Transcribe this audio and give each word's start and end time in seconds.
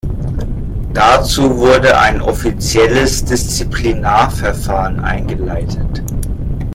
Dazu 0.95 1.57
wurde 1.59 1.99
ein 1.99 2.21
offizielles 2.23 3.23
Disziplinarverfahren 3.23 4.99
eingeleitet. 4.99 6.01